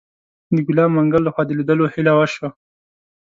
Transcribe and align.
د 0.55 0.57
ګلاب 0.67 0.89
منګل 0.95 1.21
لخوا 1.25 1.43
د 1.47 1.49
لیدو 1.57 1.85
هیله 1.93 2.13
شوه. 2.33 2.49